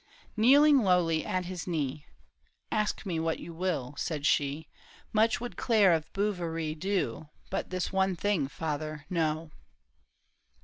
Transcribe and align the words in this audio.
Kneeling 0.35 0.79
lowly 0.79 1.23
at 1.23 1.45
his 1.45 1.67
knee, 1.67 2.07
*' 2.37 2.41
Ask 2.71 3.05
me 3.05 3.19
what 3.19 3.37
you 3.37 3.53
will," 3.53 3.93
said 3.99 4.25
she," 4.25 4.67
Much 5.13 5.39
would 5.39 5.57
Claire 5.57 5.93
of 5.93 6.11
Bouverie 6.11 6.73
do, 6.73 7.29
But 7.51 7.69
this 7.69 7.91
one 7.93 8.15
thing, 8.15 8.47
father, 8.47 9.05
no." 9.11 9.51